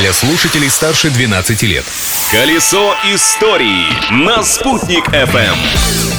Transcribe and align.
для 0.00 0.14
слушателей 0.14 0.70
старше 0.70 1.10
12 1.10 1.62
лет. 1.62 1.84
Колесо 2.30 2.94
истории 3.12 3.84
на 4.10 4.42
«Спутник 4.42 5.06
FM. 5.08 5.54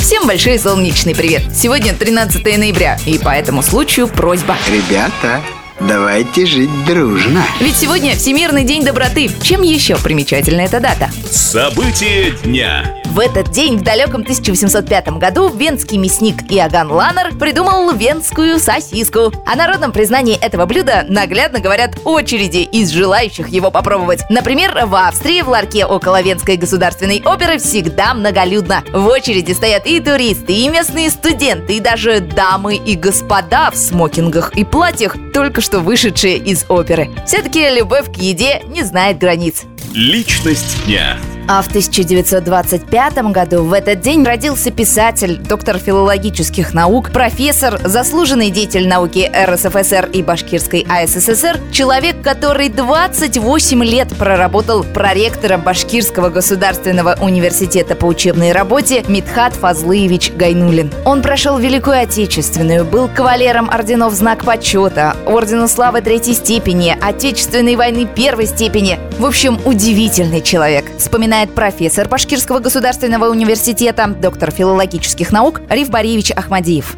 Всем 0.00 0.26
большой 0.26 0.58
солнечный 0.58 1.14
привет! 1.14 1.44
Сегодня 1.54 1.94
13 1.94 2.58
ноября, 2.58 2.98
и 3.06 3.18
по 3.18 3.28
этому 3.28 3.62
случаю 3.62 4.08
просьба. 4.08 4.56
Ребята, 4.68 5.40
давайте 5.78 6.44
жить 6.44 6.70
дружно. 6.86 7.44
Ведь 7.60 7.76
сегодня 7.76 8.16
Всемирный 8.16 8.64
день 8.64 8.82
доброты. 8.82 9.30
Чем 9.42 9.62
еще 9.62 9.96
примечательна 9.96 10.62
эта 10.62 10.80
дата? 10.80 11.12
События 11.30 12.32
дня. 12.42 12.97
В 13.08 13.20
этот 13.20 13.50
день, 13.50 13.78
в 13.78 13.82
далеком 13.82 14.20
1805 14.20 15.08
году, 15.18 15.48
венский 15.48 15.96
мясник 15.96 16.42
Иоганн 16.52 16.92
Ланнер 16.92 17.34
придумал 17.38 17.90
венскую 17.92 18.58
сосиску. 18.60 19.32
О 19.46 19.56
народном 19.56 19.92
признании 19.92 20.36
этого 20.36 20.66
блюда 20.66 21.06
наглядно 21.08 21.58
говорят 21.58 21.98
очереди 22.04 22.58
из 22.58 22.90
желающих 22.90 23.48
его 23.48 23.70
попробовать. 23.70 24.20
Например, 24.28 24.84
в 24.84 24.94
Австрии 24.94 25.40
в 25.40 25.48
ларьке 25.48 25.86
около 25.86 26.20
Венской 26.20 26.56
государственной 26.56 27.22
оперы 27.24 27.58
всегда 27.58 28.12
многолюдно. 28.12 28.84
В 28.92 29.06
очереди 29.06 29.52
стоят 29.52 29.86
и 29.86 30.00
туристы, 30.00 30.52
и 30.52 30.68
местные 30.68 31.08
студенты, 31.08 31.78
и 31.78 31.80
даже 31.80 32.20
дамы 32.20 32.76
и 32.76 32.94
господа 32.94 33.70
в 33.70 33.76
смокингах 33.76 34.54
и 34.54 34.64
платьях, 34.64 35.16
только 35.32 35.62
что 35.62 35.80
вышедшие 35.80 36.36
из 36.36 36.66
оперы. 36.68 37.10
Все-таки 37.26 37.70
любовь 37.70 38.12
к 38.12 38.16
еде 38.16 38.62
не 38.68 38.82
знает 38.82 39.18
границ. 39.18 39.62
Личность 39.94 40.84
дня. 40.84 41.16
А 41.50 41.62
в 41.62 41.68
1925 41.68 43.16
году 43.32 43.64
в 43.64 43.72
этот 43.72 44.02
день 44.02 44.22
родился 44.22 44.70
писатель, 44.70 45.38
доктор 45.38 45.78
филологических 45.78 46.74
наук, 46.74 47.10
профессор, 47.10 47.80
заслуженный 47.82 48.50
деятель 48.50 48.86
науки 48.86 49.30
РСФСР 49.34 50.10
и 50.12 50.22
Башкирской 50.22 50.86
АССР, 50.86 51.58
человек, 51.72 52.20
который 52.22 52.68
28 52.68 53.82
лет 53.82 54.08
проработал 54.18 54.84
проректором 54.84 55.62
Башкирского 55.62 56.28
государственного 56.28 57.16
университета 57.18 57.94
по 57.94 58.04
учебной 58.04 58.52
работе 58.52 59.02
Митхат 59.08 59.54
Фазлыевич 59.54 60.32
Гайнулин. 60.32 60.92
Он 61.06 61.22
прошел 61.22 61.56
Великую 61.56 62.02
Отечественную, 62.02 62.84
был 62.84 63.08
кавалером 63.08 63.70
орденов 63.70 64.12
Знак 64.12 64.44
почета, 64.44 65.16
Ордена 65.24 65.66
Славы 65.66 66.02
Третьей 66.02 66.34
степени, 66.34 66.94
Отечественной 67.00 67.76
войны 67.76 68.06
Первой 68.06 68.46
степени. 68.46 68.98
В 69.18 69.24
общем, 69.24 69.58
удивительный 69.64 70.42
человек. 70.42 70.84
Вспоминая 70.98 71.37
вспоминает 71.38 71.54
профессор 71.54 72.08
Башкирского 72.08 72.58
государственного 72.58 73.26
университета, 73.26 74.08
доктор 74.20 74.50
филологических 74.50 75.30
наук 75.30 75.60
Риф 75.70 75.88
Баревич 75.88 76.32
Ахмадиев. 76.32 76.96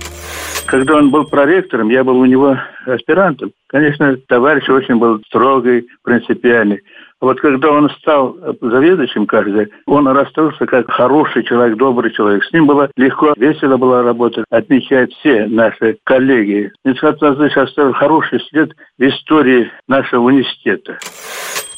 Когда 0.66 0.96
он 0.96 1.10
был 1.10 1.24
проректором, 1.24 1.90
я 1.90 2.04
был 2.04 2.18
у 2.18 2.24
него 2.24 2.56
аспирантом. 2.86 3.52
Конечно, 3.66 4.16
товарищ 4.28 4.66
очень 4.68 4.96
был 4.96 5.20
строгий, 5.26 5.86
принципиальный. 6.02 6.80
А 7.20 7.26
вот 7.26 7.40
когда 7.40 7.70
он 7.70 7.90
стал 7.98 8.34
заведующим, 8.62 9.26
кажется, 9.26 9.66
он 9.84 10.08
раскрылся 10.08 10.64
как 10.64 10.90
хороший 10.90 11.42
человек, 11.42 11.76
добрый 11.76 12.10
человек. 12.10 12.42
С 12.44 12.52
ним 12.52 12.66
было 12.66 12.90
легко, 12.96 13.34
весело 13.36 13.76
было 13.76 14.02
работать, 14.02 14.46
отмечают 14.50 15.12
все 15.14 15.46
наши 15.46 15.98
коллеги. 16.04 16.72
Несмотря 16.84 17.30
на 17.30 17.36
то, 17.36 17.50
что 17.50 17.62
оставил 17.62 17.92
хороший 17.92 18.40
след 18.48 18.70
в 18.96 19.02
истории 19.02 19.70
нашего 19.86 20.22
университета. 20.22 20.98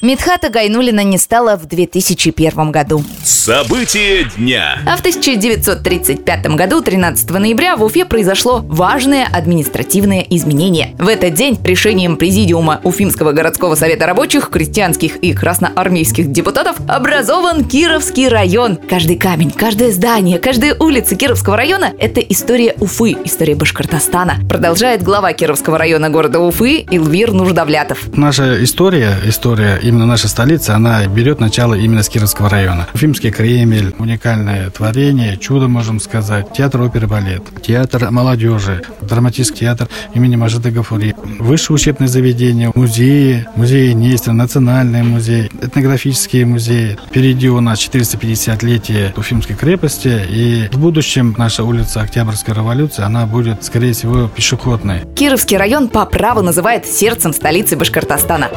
Мидхата 0.03 0.49
Гайнулина 0.49 1.01
не 1.05 1.17
стало 1.17 1.55
в 1.55 1.65
2001 1.65 2.71
году. 2.71 3.05
События 3.23 4.25
дня. 4.35 4.77
А 4.85 4.97
в 4.97 4.99
1935 4.99 6.45
году, 6.57 6.81
13 6.81 7.29
ноября, 7.29 7.77
в 7.77 7.83
Уфе 7.83 8.03
произошло 8.03 8.65
важное 8.67 9.25
административное 9.25 10.19
изменение. 10.29 10.93
В 10.99 11.07
этот 11.07 11.35
день 11.35 11.57
решением 11.63 12.17
Президиума 12.17 12.81
Уфимского 12.83 13.31
городского 13.31 13.75
совета 13.75 14.05
рабочих, 14.05 14.49
крестьянских 14.49 15.15
и 15.15 15.31
красноармейских 15.31 16.33
депутатов 16.33 16.75
образован 16.85 17.63
Кировский 17.63 18.27
район. 18.27 18.75
Каждый 18.89 19.15
камень, 19.15 19.51
каждое 19.51 19.93
здание, 19.93 20.37
каждая 20.37 20.75
улица 20.77 21.15
Кировского 21.15 21.55
района– 21.55 21.93
это 21.97 22.19
история 22.19 22.75
Уфы, 22.81 23.15
история 23.23 23.55
Башкортостана. 23.55 24.39
Продолжает 24.49 25.01
глава 25.01 25.31
Кировского 25.31 25.77
района 25.77 26.09
города 26.09 26.41
Уфы 26.41 26.79
Илвир 26.91 27.31
Нуждавлятов. 27.31 28.09
Наша 28.13 28.61
история, 28.61 29.17
история 29.23 29.79
именно 29.93 30.07
наша 30.07 30.27
столица, 30.27 30.75
она 30.75 31.05
берет 31.05 31.39
начало 31.39 31.75
именно 31.75 32.01
с 32.01 32.09
Кировского 32.09 32.49
района. 32.49 32.87
Уфимский 32.95 33.29
Кремль, 33.29 33.93
уникальное 33.99 34.71
творение, 34.71 35.37
чудо, 35.37 35.67
можем 35.67 35.99
сказать. 35.99 36.51
Театр 36.51 36.81
оперы 36.81 37.05
балет, 37.05 37.43
театр 37.61 38.09
молодежи, 38.09 38.81
драматический 39.01 39.59
театр 39.59 39.87
имени 40.15 40.35
Мажида 40.35 40.71
Гафури, 40.71 41.13
высшее 41.39 41.75
учебное 41.75 42.07
заведение, 42.07 42.71
музеи, 42.73 43.45
музеи 43.55 43.91
Нестера, 43.91 44.33
национальный 44.33 45.03
музей, 45.03 45.51
этнографические 45.61 46.47
музеи. 46.47 46.97
Впереди 47.09 47.49
у 47.49 47.61
нас 47.61 47.77
450-летие 47.77 49.13
Уфимской 49.15 49.55
крепости, 49.55 50.25
и 50.27 50.69
в 50.71 50.79
будущем 50.79 51.35
наша 51.37 51.63
улица 51.63 52.01
Октябрьской 52.01 52.55
революции, 52.55 53.03
она 53.03 53.27
будет, 53.27 53.63
скорее 53.63 53.93
всего, 53.93 54.27
пешеходной. 54.27 55.01
Кировский 55.15 55.57
район 55.57 55.87
по 55.87 56.03
праву 56.07 56.41
называют 56.41 56.87
сердцем 56.87 57.31
столицы 57.31 57.75
Башкортостана. 57.75 58.49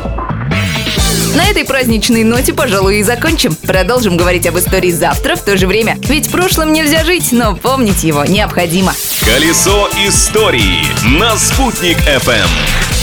На 1.36 1.44
этой 1.44 1.66
праздничной 1.66 2.24
ноте, 2.24 2.54
пожалуй, 2.54 3.00
и 3.00 3.02
закончим. 3.02 3.54
Продолжим 3.54 4.16
говорить 4.16 4.46
об 4.46 4.56
истории 4.58 4.90
завтра 4.90 5.36
в 5.36 5.42
то 5.42 5.54
же 5.58 5.66
время. 5.66 5.98
Ведь 6.08 6.30
прошлым 6.30 6.72
нельзя 6.72 7.04
жить, 7.04 7.30
но 7.30 7.54
помнить 7.54 8.04
его 8.04 8.24
необходимо. 8.24 8.94
Колесо 9.20 9.86
истории 10.06 10.82
на 11.18 11.36
«Спутник 11.36 11.98
FM. 11.98 12.95